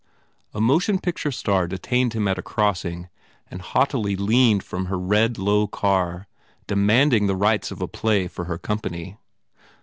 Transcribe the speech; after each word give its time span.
A 0.55 0.59
motion 0.59 0.97
picture 0.97 1.31
star 1.31 1.67
detained 1.67 2.13
him 2.13 2.27
at 2.27 2.39
a 2.39 2.41
crossing 2.41 3.07
and 3.51 3.61
haughtily 3.61 4.15
leaned 4.15 4.63
from 4.63 4.85
her 4.87 4.97
red, 4.97 5.37
low 5.37 5.67
car 5.67 6.25
demanding 6.65 7.27
the 7.27 7.35
rights 7.35 7.69
of 7.69 7.83
a 7.83 7.87
play 7.87 8.27
for 8.27 8.45
her 8.45 8.57
com 8.57 8.79
pany. 8.79 9.17